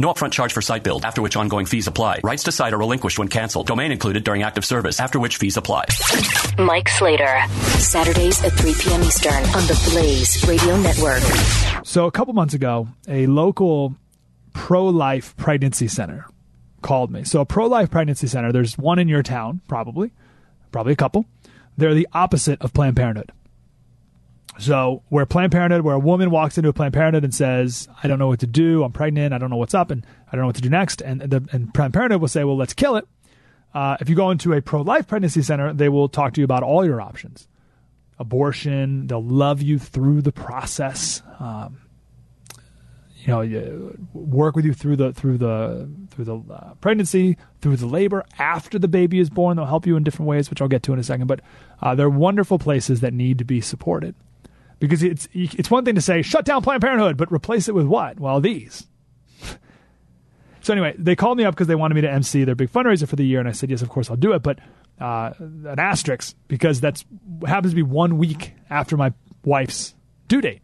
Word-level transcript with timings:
No 0.00 0.10
upfront 0.10 0.32
charge 0.32 0.54
for 0.54 0.62
site 0.62 0.82
build, 0.82 1.04
after 1.04 1.20
which 1.20 1.36
ongoing 1.36 1.66
fees 1.66 1.86
apply. 1.86 2.20
Rights 2.24 2.44
to 2.44 2.52
site 2.52 2.72
are 2.72 2.78
relinquished 2.78 3.18
when 3.18 3.28
canceled. 3.28 3.66
Domain 3.66 3.92
included 3.92 4.24
during 4.24 4.42
active 4.42 4.64
service, 4.64 4.98
after 4.98 5.20
which 5.20 5.36
fees 5.36 5.58
apply. 5.58 5.84
Mike 6.58 6.88
Slater, 6.88 7.42
Saturdays 7.78 8.42
at 8.42 8.52
3 8.52 8.74
p.m. 8.78 9.02
Eastern 9.02 9.34
on 9.34 9.66
the 9.68 9.90
Blaze 9.90 10.42
Radio 10.48 10.78
Network. 10.78 11.22
So, 11.84 12.06
a 12.06 12.10
couple 12.10 12.32
months 12.32 12.54
ago, 12.54 12.88
a 13.08 13.26
local 13.26 13.94
pro 14.54 14.86
life 14.86 15.36
pregnancy 15.36 15.86
center 15.86 16.26
called 16.80 17.10
me. 17.10 17.22
So, 17.24 17.42
a 17.42 17.44
pro 17.44 17.66
life 17.66 17.90
pregnancy 17.90 18.26
center, 18.26 18.52
there's 18.52 18.78
one 18.78 18.98
in 18.98 19.06
your 19.06 19.22
town, 19.22 19.60
probably, 19.68 20.12
probably 20.72 20.94
a 20.94 20.96
couple. 20.96 21.26
They're 21.76 21.92
the 21.92 22.08
opposite 22.14 22.62
of 22.62 22.72
Planned 22.72 22.96
Parenthood. 22.96 23.32
So, 24.60 25.02
where 25.08 25.24
Planned 25.24 25.52
Parenthood, 25.52 25.82
where 25.82 25.94
a 25.94 25.98
woman 25.98 26.30
walks 26.30 26.58
into 26.58 26.68
a 26.68 26.72
Planned 26.74 26.92
Parenthood 26.92 27.24
and 27.24 27.34
says, 27.34 27.88
"I 28.02 28.08
don't 28.08 28.18
know 28.18 28.28
what 28.28 28.40
to 28.40 28.46
do. 28.46 28.84
I'm 28.84 28.92
pregnant. 28.92 29.32
I 29.32 29.38
don't 29.38 29.48
know 29.48 29.56
what's 29.56 29.72
up, 29.74 29.90
and 29.90 30.04
I 30.30 30.36
don't 30.36 30.42
know 30.42 30.48
what 30.48 30.56
to 30.56 30.62
do 30.62 30.68
next," 30.68 31.00
and 31.00 31.22
the, 31.22 31.48
and 31.50 31.72
Planned 31.72 31.94
Parenthood 31.94 32.20
will 32.20 32.28
say, 32.28 32.44
"Well, 32.44 32.58
let's 32.58 32.74
kill 32.74 32.96
it." 32.96 33.08
Uh, 33.72 33.96
if 34.00 34.10
you 34.10 34.14
go 34.14 34.30
into 34.30 34.52
a 34.52 34.60
pro-life 34.60 35.06
pregnancy 35.06 35.40
center, 35.40 35.72
they 35.72 35.88
will 35.88 36.08
talk 36.08 36.34
to 36.34 36.42
you 36.42 36.44
about 36.44 36.62
all 36.62 36.84
your 36.84 37.00
options: 37.00 37.48
abortion. 38.18 39.06
They'll 39.06 39.24
love 39.24 39.62
you 39.62 39.78
through 39.78 40.22
the 40.22 40.32
process. 40.32 41.22
Um, 41.38 41.78
you 43.24 43.28
know, 43.28 43.96
work 44.12 44.56
with 44.56 44.66
you 44.66 44.74
through 44.74 44.96
the 44.96 45.14
through 45.14 45.38
the 45.38 45.88
through 46.10 46.24
the 46.26 46.36
uh, 46.36 46.74
pregnancy, 46.82 47.38
through 47.62 47.76
the 47.76 47.86
labor, 47.86 48.26
after 48.38 48.78
the 48.78 48.88
baby 48.88 49.20
is 49.20 49.30
born. 49.30 49.56
They'll 49.56 49.64
help 49.64 49.86
you 49.86 49.96
in 49.96 50.04
different 50.04 50.28
ways, 50.28 50.50
which 50.50 50.60
I'll 50.60 50.68
get 50.68 50.82
to 50.82 50.92
in 50.92 50.98
a 50.98 51.02
second. 51.02 51.28
But 51.28 51.40
uh, 51.80 51.94
they're 51.94 52.10
wonderful 52.10 52.58
places 52.58 53.00
that 53.00 53.14
need 53.14 53.38
to 53.38 53.44
be 53.44 53.62
supported 53.62 54.14
because 54.80 55.02
it's 55.02 55.28
it's 55.32 55.70
one 55.70 55.84
thing 55.84 55.94
to 55.94 56.00
say 56.00 56.22
shut 56.22 56.44
down 56.44 56.62
Planned 56.62 56.80
Parenthood, 56.80 57.16
but 57.16 57.30
replace 57.30 57.68
it 57.68 57.74
with 57.74 57.86
what? 57.86 58.18
Well, 58.18 58.40
these. 58.40 58.86
so 60.62 60.72
anyway, 60.72 60.94
they 60.98 61.14
called 61.14 61.38
me 61.38 61.44
up 61.44 61.54
because 61.54 61.68
they 61.68 61.76
wanted 61.76 61.94
me 61.94 62.00
to 62.00 62.10
MC 62.10 62.42
their 62.42 62.56
big 62.56 62.72
fundraiser 62.72 63.06
for 63.06 63.14
the 63.14 63.24
year, 63.24 63.38
and 63.38 63.48
I 63.48 63.52
said 63.52 63.70
yes, 63.70 63.82
of 63.82 63.88
course 63.88 64.10
I'll 64.10 64.16
do 64.16 64.32
it, 64.32 64.42
but 64.42 64.58
uh, 64.98 65.32
an 65.38 65.78
asterisk 65.78 66.34
because 66.48 66.80
that's 66.80 67.04
happens 67.46 67.72
to 67.72 67.76
be 67.76 67.82
one 67.82 68.18
week 68.18 68.54
after 68.68 68.96
my 68.96 69.12
wife's 69.44 69.94
due 70.26 70.40
date. 70.40 70.62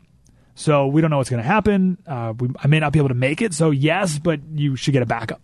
So 0.54 0.86
we 0.86 1.02
don't 1.02 1.10
know 1.10 1.18
what's 1.18 1.28
going 1.28 1.42
to 1.42 1.48
happen. 1.48 1.98
Uh, 2.06 2.32
we, 2.38 2.48
I 2.58 2.66
may 2.66 2.80
not 2.80 2.92
be 2.92 2.98
able 2.98 3.10
to 3.10 3.14
make 3.14 3.42
it. 3.42 3.52
So 3.52 3.70
yes, 3.70 4.18
but 4.18 4.40
you 4.54 4.74
should 4.74 4.92
get 4.92 5.02
a 5.02 5.06
backup. 5.06 5.42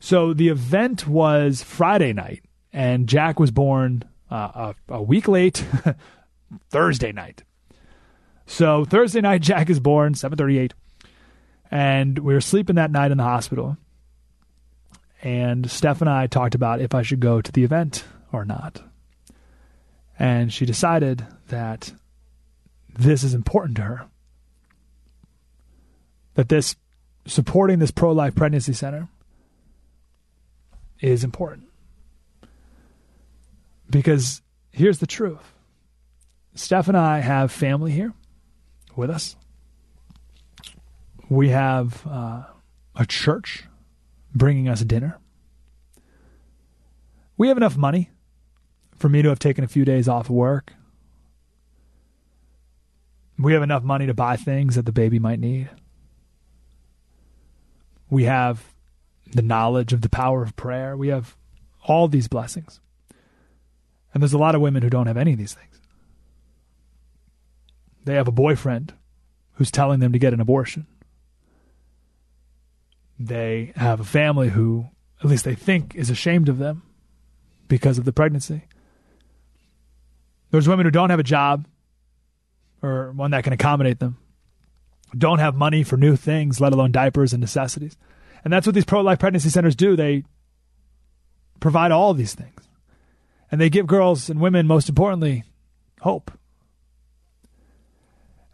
So 0.00 0.32
the 0.32 0.48
event 0.48 1.06
was 1.06 1.62
Friday 1.62 2.14
night, 2.14 2.42
and 2.72 3.06
Jack 3.06 3.38
was 3.38 3.50
born 3.50 4.02
uh, 4.30 4.74
a, 4.88 4.94
a 4.94 5.02
week 5.02 5.28
late, 5.28 5.64
Thursday 6.70 7.12
night. 7.12 7.44
So 8.46 8.84
Thursday 8.84 9.20
night, 9.20 9.42
Jack 9.42 9.70
is 9.70 9.80
born, 9.80 10.14
738. 10.14 10.74
And 11.70 12.18
we 12.18 12.34
were 12.34 12.40
sleeping 12.40 12.76
that 12.76 12.90
night 12.90 13.10
in 13.10 13.18
the 13.18 13.24
hospital. 13.24 13.76
And 15.22 15.70
Steph 15.70 16.00
and 16.00 16.10
I 16.10 16.26
talked 16.26 16.54
about 16.54 16.80
if 16.80 16.94
I 16.94 17.02
should 17.02 17.20
go 17.20 17.40
to 17.40 17.52
the 17.52 17.64
event 17.64 18.04
or 18.32 18.44
not. 18.44 18.82
And 20.18 20.52
she 20.52 20.66
decided 20.66 21.26
that 21.48 21.92
this 22.88 23.22
is 23.22 23.32
important 23.32 23.76
to 23.76 23.82
her. 23.82 24.06
That 26.34 26.48
this 26.48 26.76
supporting 27.26 27.78
this 27.78 27.90
pro 27.90 28.12
life 28.12 28.34
pregnancy 28.34 28.72
center 28.72 29.08
is 31.00 31.24
important. 31.24 31.68
Because 33.88 34.42
here's 34.70 34.98
the 34.98 35.06
truth 35.06 35.52
Steph 36.54 36.88
and 36.88 36.96
I 36.96 37.20
have 37.20 37.52
family 37.52 37.92
here 37.92 38.12
with 38.96 39.10
us. 39.10 39.36
We 41.28 41.48
have 41.48 42.06
uh, 42.06 42.44
a 42.94 43.06
church 43.06 43.64
bringing 44.34 44.68
us 44.68 44.82
dinner. 44.82 45.18
We 47.36 47.48
have 47.48 47.56
enough 47.56 47.76
money 47.76 48.10
for 48.96 49.08
me 49.08 49.22
to 49.22 49.28
have 49.28 49.38
taken 49.38 49.64
a 49.64 49.68
few 49.68 49.84
days 49.84 50.08
off 50.08 50.26
of 50.26 50.36
work. 50.36 50.74
We 53.38 53.52
have 53.54 53.62
enough 53.62 53.82
money 53.82 54.06
to 54.06 54.14
buy 54.14 54.36
things 54.36 54.76
that 54.76 54.86
the 54.86 54.92
baby 54.92 55.18
might 55.18 55.40
need. 55.40 55.70
We 58.08 58.24
have 58.24 58.72
the 59.32 59.42
knowledge 59.42 59.92
of 59.92 60.02
the 60.02 60.08
power 60.08 60.42
of 60.42 60.54
prayer. 60.54 60.96
We 60.96 61.08
have 61.08 61.36
all 61.84 62.08
these 62.08 62.28
blessings. 62.28 62.80
And 64.14 64.22
there's 64.22 64.34
a 64.34 64.38
lot 64.38 64.54
of 64.54 64.60
women 64.60 64.82
who 64.82 64.90
don't 64.90 65.06
have 65.06 65.16
any 65.16 65.32
of 65.32 65.38
these 65.38 65.54
things. 65.54 65.81
They 68.04 68.14
have 68.14 68.28
a 68.28 68.32
boyfriend 68.32 68.94
who's 69.54 69.70
telling 69.70 70.00
them 70.00 70.12
to 70.12 70.18
get 70.18 70.32
an 70.32 70.40
abortion. 70.40 70.86
They 73.18 73.72
have 73.76 74.00
a 74.00 74.04
family 74.04 74.48
who, 74.48 74.88
at 75.22 75.30
least 75.30 75.44
they 75.44 75.54
think, 75.54 75.94
is 75.94 76.10
ashamed 76.10 76.48
of 76.48 76.58
them 76.58 76.82
because 77.68 77.98
of 77.98 78.04
the 78.04 78.12
pregnancy. 78.12 78.64
There's 80.50 80.68
women 80.68 80.86
who 80.86 80.90
don't 80.90 81.10
have 81.10 81.20
a 81.20 81.24
job 81.24 81.66
or 82.82 83.12
one 83.12 83.30
that 83.30 83.44
can 83.44 83.52
accommodate 83.52 84.00
them, 84.00 84.18
don't 85.16 85.38
have 85.38 85.54
money 85.54 85.82
for 85.82 85.96
new 85.96 86.16
things, 86.16 86.60
let 86.60 86.72
alone 86.72 86.90
diapers 86.90 87.32
and 87.32 87.40
necessities. 87.40 87.96
And 88.44 88.52
that's 88.52 88.66
what 88.66 88.74
these 88.74 88.84
pro 88.84 89.02
life 89.02 89.18
pregnancy 89.18 89.50
centers 89.50 89.76
do. 89.76 89.94
They 89.94 90.24
provide 91.60 91.92
all 91.92 92.12
these 92.12 92.34
things. 92.34 92.68
And 93.50 93.60
they 93.60 93.70
give 93.70 93.86
girls 93.86 94.28
and 94.28 94.40
women, 94.40 94.66
most 94.66 94.88
importantly, 94.88 95.44
hope. 96.00 96.32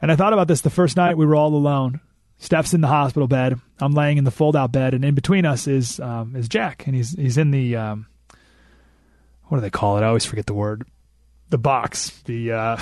And 0.00 0.12
I 0.12 0.16
thought 0.16 0.32
about 0.32 0.48
this 0.48 0.60
the 0.60 0.70
first 0.70 0.96
night 0.96 1.16
we 1.16 1.26
were 1.26 1.34
all 1.34 1.54
alone. 1.54 2.00
Steph's 2.38 2.72
in 2.72 2.80
the 2.80 2.86
hospital 2.86 3.26
bed. 3.26 3.60
I'm 3.80 3.92
laying 3.92 4.16
in 4.16 4.24
the 4.24 4.30
fold 4.30 4.54
out 4.54 4.70
bed, 4.70 4.94
and 4.94 5.04
in 5.04 5.14
between 5.14 5.44
us 5.44 5.66
is 5.66 5.98
um, 5.98 6.36
is 6.36 6.48
Jack, 6.48 6.86
and 6.86 6.94
he's 6.94 7.12
he's 7.12 7.36
in 7.36 7.50
the 7.50 7.76
um, 7.76 8.06
what 9.44 9.58
do 9.58 9.60
they 9.60 9.70
call 9.70 9.98
it? 9.98 10.02
I 10.02 10.06
always 10.06 10.24
forget 10.24 10.46
the 10.46 10.54
word. 10.54 10.84
The 11.50 11.58
box, 11.58 12.10
the 12.26 12.52
uh, 12.52 12.76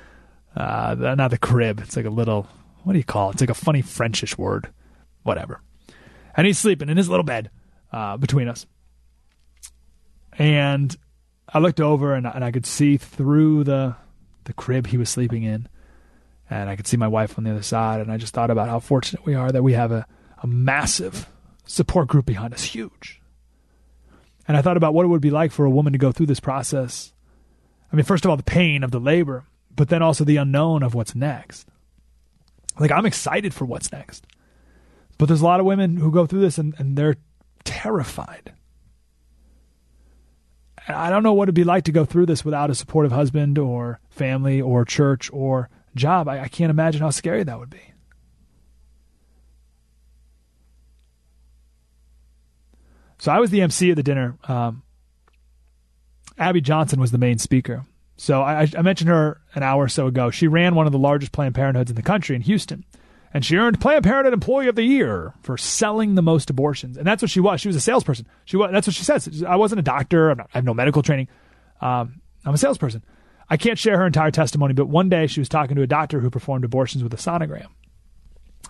uh, 0.56 0.94
the, 0.94 1.14
not 1.16 1.30
the 1.30 1.38
crib. 1.38 1.80
It's 1.80 1.96
like 1.96 2.06
a 2.06 2.10
little 2.10 2.46
what 2.84 2.92
do 2.92 2.98
you 2.98 3.04
call 3.04 3.30
it? 3.30 3.34
It's 3.34 3.42
like 3.42 3.50
a 3.50 3.54
funny 3.54 3.82
Frenchish 3.82 4.38
word, 4.38 4.68
whatever. 5.24 5.60
And 6.36 6.46
he's 6.46 6.58
sleeping 6.58 6.88
in 6.88 6.96
his 6.96 7.08
little 7.08 7.24
bed 7.24 7.50
uh, 7.92 8.16
between 8.16 8.48
us. 8.48 8.66
And 10.38 10.96
I 11.46 11.58
looked 11.58 11.80
over, 11.80 12.14
and, 12.14 12.26
and 12.26 12.44
I 12.44 12.50
could 12.50 12.66
see 12.66 12.96
through 12.96 13.64
the 13.64 13.96
the 14.44 14.52
crib 14.52 14.88
he 14.88 14.96
was 14.96 15.08
sleeping 15.08 15.42
in 15.44 15.68
and 16.52 16.68
I 16.68 16.76
could 16.76 16.86
see 16.86 16.98
my 16.98 17.08
wife 17.08 17.38
on 17.38 17.44
the 17.44 17.50
other 17.50 17.62
side. 17.62 18.00
And 18.00 18.12
I 18.12 18.18
just 18.18 18.34
thought 18.34 18.50
about 18.50 18.68
how 18.68 18.78
fortunate 18.78 19.24
we 19.24 19.34
are 19.34 19.50
that 19.50 19.62
we 19.62 19.72
have 19.72 19.90
a, 19.90 20.06
a 20.42 20.46
massive 20.46 21.26
support 21.64 22.08
group 22.08 22.26
behind 22.26 22.52
us, 22.52 22.62
huge. 22.62 23.22
And 24.46 24.56
I 24.56 24.62
thought 24.62 24.76
about 24.76 24.92
what 24.92 25.04
it 25.04 25.08
would 25.08 25.22
be 25.22 25.30
like 25.30 25.50
for 25.50 25.64
a 25.64 25.70
woman 25.70 25.94
to 25.94 25.98
go 25.98 26.12
through 26.12 26.26
this 26.26 26.40
process. 26.40 27.12
I 27.90 27.96
mean, 27.96 28.04
first 28.04 28.24
of 28.24 28.30
all, 28.30 28.36
the 28.36 28.42
pain 28.42 28.84
of 28.84 28.90
the 28.90 29.00
labor, 29.00 29.44
but 29.74 29.88
then 29.88 30.02
also 30.02 30.24
the 30.24 30.36
unknown 30.36 30.82
of 30.82 30.94
what's 30.94 31.14
next. 31.14 31.68
Like, 32.78 32.90
I'm 32.90 33.06
excited 33.06 33.54
for 33.54 33.64
what's 33.64 33.92
next. 33.92 34.26
But 35.16 35.26
there's 35.26 35.40
a 35.40 35.46
lot 35.46 35.60
of 35.60 35.66
women 35.66 35.96
who 35.96 36.10
go 36.10 36.26
through 36.26 36.40
this 36.40 36.58
and, 36.58 36.74
and 36.78 36.98
they're 36.98 37.16
terrified. 37.64 38.52
I 40.86 41.08
don't 41.08 41.22
know 41.22 41.32
what 41.32 41.44
it'd 41.44 41.54
be 41.54 41.64
like 41.64 41.84
to 41.84 41.92
go 41.92 42.04
through 42.04 42.26
this 42.26 42.44
without 42.44 42.70
a 42.70 42.74
supportive 42.74 43.12
husband 43.12 43.56
or 43.56 44.00
family 44.10 44.60
or 44.60 44.84
church 44.84 45.30
or 45.32 45.70
job, 45.94 46.28
I, 46.28 46.40
I 46.40 46.48
can't 46.48 46.70
imagine 46.70 47.00
how 47.00 47.10
scary 47.10 47.42
that 47.44 47.58
would 47.58 47.70
be. 47.70 47.80
So 53.18 53.30
I 53.30 53.38
was 53.38 53.50
the 53.50 53.62
MC 53.62 53.90
at 53.90 53.96
the 53.96 54.02
dinner. 54.02 54.36
Um, 54.48 54.82
Abby 56.38 56.60
Johnson 56.60 57.00
was 57.00 57.12
the 57.12 57.18
main 57.18 57.38
speaker. 57.38 57.84
So 58.16 58.42
I, 58.42 58.68
I 58.76 58.82
mentioned 58.82 59.10
her 59.10 59.40
an 59.54 59.62
hour 59.62 59.84
or 59.84 59.88
so 59.88 60.08
ago. 60.08 60.30
She 60.30 60.48
ran 60.48 60.74
one 60.74 60.86
of 60.86 60.92
the 60.92 60.98
largest 60.98 61.32
Planned 61.32 61.54
Parenthoods 61.54 61.90
in 61.90 61.96
the 61.96 62.02
country 62.02 62.34
in 62.34 62.42
Houston. 62.42 62.84
And 63.34 63.44
she 63.44 63.56
earned 63.56 63.80
Planned 63.80 64.04
Parenthood 64.04 64.34
Employee 64.34 64.68
of 64.68 64.74
the 64.74 64.82
Year 64.82 65.34
for 65.42 65.56
selling 65.56 66.16
the 66.16 66.22
most 66.22 66.50
abortions. 66.50 66.96
And 66.96 67.06
that's 67.06 67.22
what 67.22 67.30
she 67.30 67.40
was. 67.40 67.60
She 67.60 67.68
was 67.68 67.76
a 67.76 67.80
salesperson. 67.80 68.26
She 68.44 68.56
was, 68.56 68.70
that's 68.72 68.86
what 68.86 68.94
she 68.94 69.04
says. 69.04 69.42
I 69.42 69.56
wasn't 69.56 69.78
a 69.78 69.82
doctor. 69.82 70.34
Not, 70.34 70.50
i 70.52 70.58
have 70.58 70.64
no 70.64 70.74
medical 70.74 71.02
training. 71.02 71.28
Um, 71.80 72.20
I'm 72.44 72.54
a 72.54 72.58
salesperson. 72.58 73.02
I 73.52 73.58
can't 73.58 73.78
share 73.78 73.98
her 73.98 74.06
entire 74.06 74.30
testimony, 74.30 74.72
but 74.72 74.88
one 74.88 75.10
day 75.10 75.26
she 75.26 75.38
was 75.38 75.48
talking 75.50 75.76
to 75.76 75.82
a 75.82 75.86
doctor 75.86 76.20
who 76.20 76.30
performed 76.30 76.64
abortions 76.64 77.04
with 77.04 77.12
a 77.12 77.18
sonogram. 77.18 77.66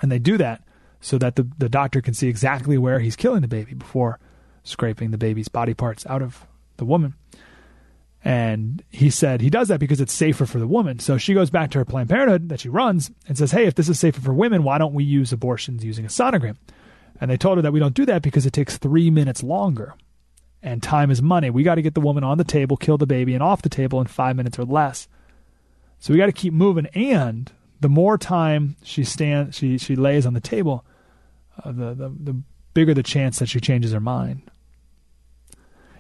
And 0.03 0.11
they 0.11 0.19
do 0.19 0.37
that 0.39 0.65
so 1.01 1.19
that 1.19 1.37
the, 1.37 1.49
the 1.57 1.69
doctor 1.69 2.01
can 2.01 2.15
see 2.15 2.27
exactly 2.27 2.77
where 2.77 2.99
he's 2.99 3.15
killing 3.15 3.43
the 3.43 3.49
baby 3.49 3.75
before 3.75 4.19
scraping 4.65 5.13
the 5.13 5.19
baby's 5.19 5.47
body 5.47 5.73
parts 5.73 6.05
out 6.07 6.21
of 6.21 6.49
the 6.79 6.85
woman. 6.85 7.15
And 8.25 8.83
he 8.91 9.09
said 9.09 9.41
he 9.41 9.51
does 9.51 9.69
that 9.69 9.79
because 9.79 10.01
it's 10.01 10.13
safer 10.13 10.47
for 10.47 10.59
the 10.59 10.67
woman. 10.67 10.99
So 10.99 11.17
she 11.17 11.33
goes 11.33 11.49
back 11.49 11.71
to 11.71 11.79
her 11.79 11.85
Planned 11.85 12.11
Parenthood 12.11 12.49
that 12.49 12.59
she 12.59 12.69
runs 12.69 13.13
and 13.29 13.39
says, 13.39 13.53
Hey, 13.53 13.67
if 13.67 13.77
this 13.77 13.89
is 13.89 14.01
safer 14.01 14.21
for 14.21 14.35
women, 14.35 14.65
why 14.65 14.79
don't 14.79 14.95
we 14.95 15.05
use 15.05 15.33
abortions 15.33 15.85
using 15.85 16.05
a 16.05 16.09
sonogram? 16.09 16.57
And 17.21 17.31
they 17.31 17.37
told 17.37 17.59
her 17.59 17.63
that 17.63 17.73
we 17.73 17.79
don't 17.79 17.95
do 17.95 18.07
that 18.07 18.23
because 18.23 18.47
it 18.47 18.53
takes 18.53 18.79
three 18.79 19.11
minutes 19.13 19.45
longer. 19.45 19.95
And 20.63 20.83
time 20.83 21.11
is 21.11 21.21
money. 21.21 21.51
We 21.51 21.65
got 21.65 21.75
to 21.75 21.83
get 21.83 21.95
the 21.95 22.01
woman 22.01 22.23
on 22.23 22.39
the 22.39 22.45
table, 22.45 22.77
kill 22.77 22.97
the 22.97 23.07
baby, 23.07 23.35
and 23.35 23.43
off 23.43 23.63
the 23.63 23.69
table 23.69 24.01
in 24.01 24.07
five 24.07 24.37
minutes 24.37 24.59
or 24.59 24.65
less. 24.65 25.09
So 25.99 26.13
we 26.13 26.19
got 26.19 26.27
to 26.27 26.33
keep 26.33 26.53
moving. 26.53 26.87
And 26.95 27.51
the 27.81 27.89
more 27.89 28.17
time 28.17 28.77
she 28.83 29.03
stands, 29.03 29.57
she 29.57 29.77
she 29.79 29.97
lays 29.97 30.25
on 30.25 30.35
the 30.35 30.41
table, 30.41 30.85
uh, 31.65 31.73
the, 31.73 31.95
the 31.95 32.09
the 32.09 32.43
bigger 32.75 32.95
the 32.95 33.03
chance 33.03 33.39
that 33.41 33.49
she 33.49 33.61
changes 33.61 33.93
her 33.93 34.01
mind. 34.01 34.43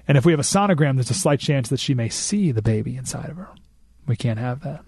And 0.06 0.18
if 0.18 0.24
we 0.24 0.32
have 0.32 0.40
a 0.40 0.44
sonogram, 0.44 0.94
there's 0.94 1.10
a 1.10 1.14
slight 1.14 1.40
chance 1.40 1.68
that 1.68 1.80
she 1.80 1.94
may 1.94 2.08
see 2.08 2.52
the 2.52 2.62
baby 2.62 2.96
inside 2.96 3.30
of 3.30 3.36
her. 3.36 3.50
We 4.06 4.16
can't 4.16 4.38
have 4.38 4.62
that. 4.62 4.84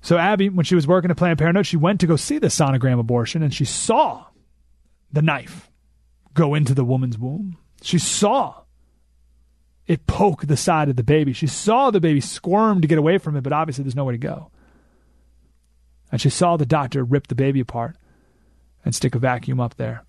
So 0.00 0.16
Abby, 0.18 0.48
when 0.48 0.64
she 0.64 0.74
was 0.74 0.86
working 0.86 1.10
at 1.10 1.16
Planned 1.16 1.38
Parenthood, 1.38 1.66
she 1.66 1.76
went 1.76 2.00
to 2.00 2.06
go 2.06 2.16
see 2.16 2.38
the 2.38 2.46
sonogram 2.46 3.00
abortion 3.00 3.42
and 3.42 3.52
she 3.52 3.64
saw 3.64 4.26
the 5.12 5.22
knife 5.22 5.68
go 6.36 6.54
into 6.54 6.74
the 6.74 6.84
woman's 6.84 7.18
womb. 7.18 7.56
She 7.82 7.98
saw 7.98 8.62
it 9.86 10.06
poke 10.06 10.46
the 10.46 10.56
side 10.56 10.88
of 10.88 10.96
the 10.96 11.02
baby. 11.02 11.32
She 11.32 11.46
saw 11.46 11.90
the 11.90 12.00
baby 12.00 12.20
squirm 12.20 12.80
to 12.80 12.88
get 12.88 12.98
away 12.98 13.18
from 13.18 13.36
it, 13.36 13.42
but 13.42 13.52
obviously 13.52 13.84
there's 13.84 13.96
nowhere 13.96 14.12
to 14.12 14.18
go. 14.18 14.50
And 16.10 16.20
she 16.20 16.30
saw 16.30 16.56
the 16.56 16.66
doctor 16.66 17.04
rip 17.04 17.26
the 17.26 17.34
baby 17.34 17.60
apart 17.60 17.96
and 18.84 18.94
stick 18.94 19.14
a 19.14 19.18
vacuum 19.18 19.60
up 19.60 19.76
there. 19.76 20.04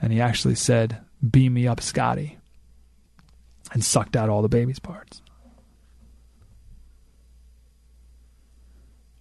And 0.00 0.12
he 0.12 0.20
actually 0.20 0.54
said, 0.54 1.00
beam 1.28 1.54
me 1.54 1.66
up 1.66 1.80
Scotty 1.80 2.38
and 3.72 3.84
sucked 3.84 4.16
out 4.16 4.28
all 4.28 4.42
the 4.42 4.48
baby's 4.48 4.78
parts. 4.78 5.22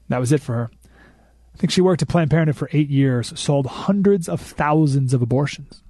That 0.09 0.19
was 0.19 0.31
it 0.31 0.41
for 0.41 0.53
her. 0.53 0.71
I 1.53 1.57
think 1.57 1.71
she 1.71 1.81
worked 1.81 2.01
at 2.01 2.07
Planned 2.07 2.29
Parenthood 2.29 2.55
for 2.55 2.69
eight 2.71 2.89
years, 2.89 3.37
sold 3.37 3.65
hundreds 3.65 4.29
of 4.29 4.39
thousands 4.39 5.13
of 5.13 5.21
abortions. 5.21 5.81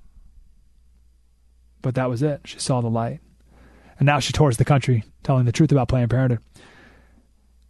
But 1.82 1.96
that 1.96 2.10
was 2.10 2.22
it. 2.24 2.42
She 2.46 2.60
saw 2.60 2.82
the 2.82 2.90
light. 2.90 3.20
And 4.00 4.06
now 4.06 4.20
she 4.20 4.34
tours 4.34 4.58
the 4.58 4.66
country 4.66 5.04
telling 5.24 5.46
the 5.46 5.52
truth 5.52 5.72
about 5.72 5.88
Planned 5.88 6.10
Parenthood. 6.10 6.42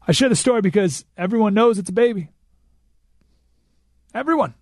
I 0.07 0.12
share 0.12 0.30
the 0.30 0.36
story 0.36 0.62
because 0.62 1.06
everyone 1.18 1.54
knows 1.54 1.77
it's 1.77 1.89
a 1.89 1.94
baby. 1.94 2.30
Everyone. 4.13 4.54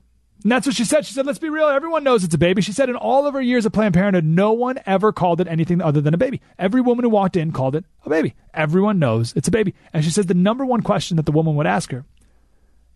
And 0.44 0.52
that's 0.52 0.68
what 0.68 0.76
she 0.76 0.86
said. 0.86 1.06
She 1.06 1.14
said, 1.14 1.26
let's 1.26 1.40
be 1.40 1.50
real. 1.50 1.68
Everyone 1.68 2.04
knows 2.04 2.24
it's 2.24 2.36
a 2.36 2.40
baby. 2.40 2.62
She 2.62 2.72
said, 2.72 2.90
in 2.90 2.96
all 2.96 3.26
of 3.26 3.34
her 3.34 3.42
years 3.42 3.66
of 3.66 3.72
Planned 3.72 3.94
Parenthood, 3.94 4.26
no 4.26 4.52
one 4.52 4.80
ever 4.86 5.12
called 5.12 5.42
it 5.42 5.48
anything 5.48 5.82
other 5.82 6.02
than 6.02 6.14
a 6.14 6.20
baby. 6.20 6.42
Every 6.60 6.82
woman 6.82 7.04
who 7.04 7.10
walked 7.10 7.36
in 7.36 7.52
called 7.52 7.76
it 7.76 7.86
a 8.06 8.10
baby. 8.10 8.36
Everyone 8.54 9.00
knows 9.00 9.34
it's 9.36 9.48
a 9.48 9.52
baby. 9.52 9.74
And 9.94 10.04
she 10.04 10.12
says 10.12 10.26
the 10.26 10.34
number 10.34 10.66
one 10.66 10.82
question 10.82 11.18
that 11.18 11.26
the 11.26 11.32
woman 11.32 11.56
would 11.56 11.68
ask 11.68 11.92
her 11.92 12.06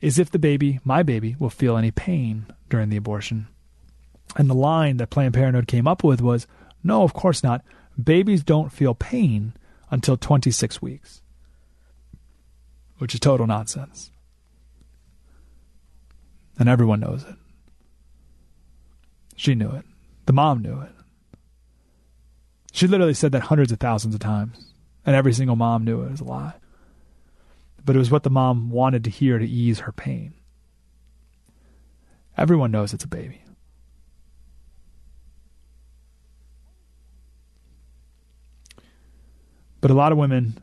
is 0.01 0.19
if 0.19 0.29
the 0.29 0.39
baby, 0.39 0.79
my 0.83 1.01
baby, 1.01 1.35
will 1.39 1.49
feel 1.49 1.77
any 1.77 1.91
pain 1.91 2.45
during 2.69 2.89
the 2.89 2.97
abortion. 2.97 3.47
And 4.35 4.49
the 4.49 4.55
line 4.55 4.97
that 4.97 5.09
Planned 5.09 5.33
Parenthood 5.33 5.67
came 5.67 5.87
up 5.87 6.03
with 6.03 6.21
was, 6.21 6.47
no, 6.83 7.03
of 7.03 7.13
course 7.13 7.43
not. 7.43 7.63
Babies 8.01 8.43
don't 8.43 8.71
feel 8.71 8.93
pain 8.93 9.53
until 9.91 10.17
26 10.17 10.81
weeks, 10.81 11.21
which 12.99 13.13
is 13.13 13.19
total 13.19 13.47
nonsense. 13.47 14.11
And 16.57 16.69
everyone 16.69 16.99
knows 16.99 17.23
it. 17.23 17.35
She 19.35 19.55
knew 19.55 19.71
it. 19.71 19.85
The 20.25 20.33
mom 20.33 20.61
knew 20.61 20.81
it. 20.81 20.91
She 22.71 22.87
literally 22.87 23.13
said 23.13 23.31
that 23.31 23.43
hundreds 23.43 23.71
of 23.71 23.79
thousands 23.79 24.13
of 24.13 24.21
times, 24.21 24.73
and 25.05 25.15
every 25.15 25.33
single 25.33 25.55
mom 25.55 25.85
knew 25.85 26.03
it 26.03 26.11
was 26.11 26.21
a 26.21 26.25
lie. 26.25 26.53
But 27.83 27.95
it 27.95 27.99
was 27.99 28.11
what 28.11 28.23
the 28.23 28.29
mom 28.29 28.69
wanted 28.69 29.03
to 29.05 29.09
hear 29.09 29.39
to 29.39 29.47
ease 29.47 29.79
her 29.79 29.91
pain. 29.91 30.33
Everyone 32.37 32.71
knows 32.71 32.93
it's 32.93 33.05
a 33.05 33.07
baby. 33.07 33.41
But 39.81 39.91
a 39.91 39.93
lot 39.93 40.11
of 40.11 40.17
women 40.17 40.57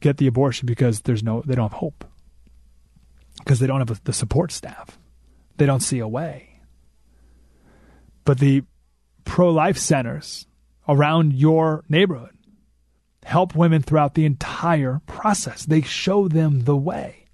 get 0.00 0.16
the 0.16 0.26
abortion 0.26 0.66
because 0.66 1.02
there's 1.02 1.22
no 1.22 1.42
they 1.44 1.54
don't 1.54 1.70
have 1.70 1.78
hope. 1.78 2.04
Because 3.38 3.58
they 3.58 3.66
don't 3.66 3.86
have 3.86 4.02
the 4.04 4.12
support 4.12 4.52
staff. 4.52 4.98
They 5.56 5.66
don't 5.66 5.80
see 5.80 5.98
a 5.98 6.08
way. 6.08 6.60
But 8.24 8.38
the 8.38 8.62
pro 9.24 9.50
life 9.50 9.78
centers 9.78 10.46
around 10.88 11.32
your 11.34 11.84
neighborhood 11.88 12.36
help 13.24 13.54
women 13.54 13.82
throughout 13.82 14.14
the 14.14 14.24
entire 14.24 15.00
process. 15.06 15.64
They 15.64 15.82
show 15.82 16.28
them 16.28 16.60
the 16.60 16.76
way. 16.76 17.26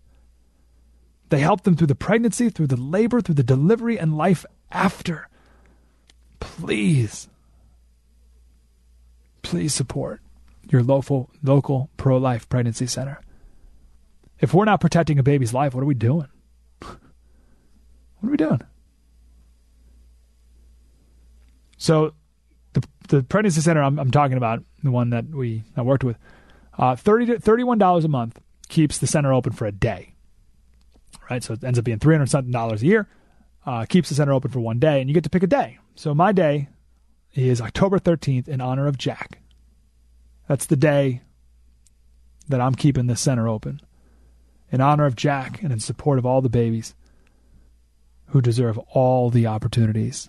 They 1.28 1.40
help 1.40 1.62
them 1.62 1.74
through 1.76 1.88
the 1.88 1.94
pregnancy, 1.94 2.50
through 2.50 2.68
the 2.68 2.76
labor, 2.76 3.20
through 3.20 3.34
the 3.34 3.42
delivery, 3.42 3.98
and 3.98 4.16
life 4.16 4.44
after. 4.70 5.28
Please, 6.38 7.28
please 9.42 9.74
support 9.74 10.20
your 10.68 10.82
local 10.82 11.30
local 11.42 11.90
pro 11.96 12.16
life 12.16 12.48
pregnancy 12.48 12.86
center. 12.86 13.20
If 14.38 14.52
we're 14.52 14.64
not 14.64 14.80
protecting 14.80 15.18
a 15.18 15.22
baby's 15.22 15.54
life, 15.54 15.74
what 15.74 15.82
are 15.82 15.86
we 15.86 15.94
doing? 15.94 16.28
What 18.20 18.28
are 18.28 18.30
we 18.30 18.36
doing? 18.38 18.62
So, 21.76 22.14
the 22.72 22.82
the 23.08 23.22
pregnancy 23.22 23.60
center 23.60 23.82
I'm, 23.82 23.98
I'm 23.98 24.10
talking 24.10 24.36
about, 24.36 24.64
the 24.82 24.90
one 24.90 25.10
that 25.10 25.26
we 25.26 25.64
I 25.76 25.82
worked 25.82 26.02
with, 26.02 26.16
uh, 26.78 26.96
thirty 26.96 27.26
to 27.26 27.38
thirty 27.38 27.62
one 27.62 27.78
dollars 27.78 28.04
a 28.04 28.08
month 28.08 28.40
keeps 28.68 28.98
the 28.98 29.06
center 29.06 29.32
open 29.32 29.52
for 29.52 29.66
a 29.66 29.72
day. 29.72 30.14
Right, 31.30 31.42
so 31.42 31.54
it 31.54 31.62
ends 31.62 31.78
up 31.78 31.84
being 31.84 31.98
three 31.98 32.14
hundred 32.14 32.30
something 32.30 32.52
dollars 32.52 32.82
a 32.82 32.86
year. 32.86 33.08
Uh, 33.64 33.84
keeps 33.84 34.08
the 34.08 34.14
center 34.14 34.32
open 34.32 34.50
for 34.50 34.60
one 34.60 34.78
day, 34.78 35.00
and 35.00 35.10
you 35.10 35.14
get 35.14 35.24
to 35.24 35.30
pick 35.30 35.42
a 35.42 35.46
day. 35.46 35.78
So 35.94 36.14
my 36.14 36.32
day 36.32 36.68
is 37.34 37.60
October 37.60 37.98
thirteenth 37.98 38.48
in 38.48 38.60
honor 38.60 38.86
of 38.86 38.96
Jack. 38.96 39.40
That's 40.48 40.66
the 40.66 40.76
day 40.76 41.22
that 42.48 42.60
I'm 42.60 42.74
keeping 42.74 43.06
this 43.06 43.20
center 43.20 43.48
open 43.48 43.80
in 44.70 44.80
honor 44.80 45.06
of 45.06 45.16
Jack 45.16 45.62
and 45.62 45.72
in 45.72 45.80
support 45.80 46.18
of 46.18 46.26
all 46.26 46.40
the 46.40 46.48
babies 46.48 46.94
who 48.28 48.40
deserve 48.40 48.78
all 48.90 49.30
the 49.30 49.46
opportunities 49.46 50.28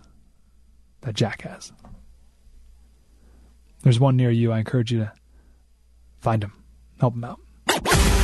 that 1.02 1.16
Jack 1.16 1.42
has. 1.42 1.72
There's 3.84 4.00
one 4.00 4.16
near 4.16 4.32
you. 4.32 4.52
I 4.52 4.60
encourage 4.60 4.92
you 4.92 5.00
to 5.00 5.12
find 6.20 6.44
him, 6.44 6.54
help 7.00 7.14
him 7.14 7.24
out. 7.24 7.40